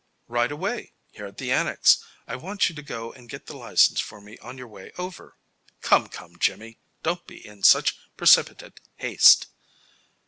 "Right 0.27 0.51
away. 0.51 0.93
Here 1.11 1.27
at 1.27 1.37
the 1.37 1.51
Annex. 1.51 2.03
I 2.27 2.35
want 2.35 2.67
you 2.69 2.75
to 2.75 2.81
go 2.81 3.13
and 3.13 3.29
get 3.29 3.45
the 3.45 3.55
license 3.55 3.99
for 3.99 4.19
me 4.19 4.35
on 4.39 4.57
your 4.57 4.67
way 4.67 4.91
over." 4.97 5.37
"Come, 5.81 6.09
come, 6.09 6.39
Jimmy. 6.39 6.79
Don't 7.03 7.27
be 7.27 7.45
in 7.45 7.61
such 7.61 7.99
precipitate 8.17 8.79
haste." 8.95 9.45